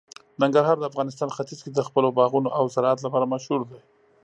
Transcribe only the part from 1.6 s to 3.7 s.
کې د خپلو باغونو او زراعت لپاره مشهور